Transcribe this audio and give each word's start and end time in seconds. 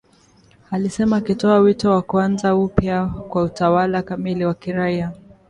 alisema 0.71 1.17
akitoa 1.17 1.59
wito 1.59 1.91
wa 1.91 2.01
kuanza 2.01 2.55
upya 2.55 3.05
kwa 3.05 3.43
utawala 3.43 4.01
kamili 4.01 4.45
wa 4.45 4.53
kiraia 4.53 5.11